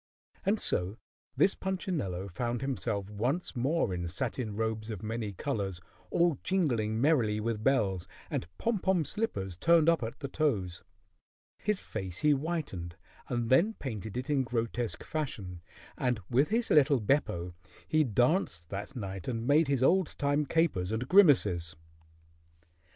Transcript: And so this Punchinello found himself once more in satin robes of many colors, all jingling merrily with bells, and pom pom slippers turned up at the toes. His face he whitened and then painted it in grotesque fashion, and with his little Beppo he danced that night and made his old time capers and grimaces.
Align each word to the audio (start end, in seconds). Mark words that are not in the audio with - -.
And 0.47 0.59
so 0.59 0.97
this 1.37 1.53
Punchinello 1.53 2.27
found 2.27 2.61
himself 2.61 3.07
once 3.11 3.55
more 3.55 3.93
in 3.93 4.09
satin 4.09 4.55
robes 4.55 4.89
of 4.89 5.03
many 5.03 5.31
colors, 5.33 5.79
all 6.09 6.39
jingling 6.41 6.99
merrily 6.99 7.39
with 7.39 7.63
bells, 7.63 8.07
and 8.27 8.47
pom 8.57 8.79
pom 8.79 9.05
slippers 9.05 9.55
turned 9.55 9.87
up 9.87 10.01
at 10.01 10.19
the 10.19 10.27
toes. 10.27 10.83
His 11.59 11.79
face 11.79 12.17
he 12.17 12.31
whitened 12.31 12.95
and 13.27 13.51
then 13.51 13.75
painted 13.75 14.17
it 14.17 14.27
in 14.27 14.41
grotesque 14.41 15.03
fashion, 15.03 15.61
and 15.95 16.19
with 16.31 16.49
his 16.49 16.71
little 16.71 16.99
Beppo 16.99 17.53
he 17.87 18.03
danced 18.03 18.69
that 18.69 18.95
night 18.95 19.27
and 19.27 19.45
made 19.45 19.67
his 19.67 19.83
old 19.83 20.15
time 20.17 20.47
capers 20.47 20.91
and 20.91 21.07
grimaces. 21.07 21.75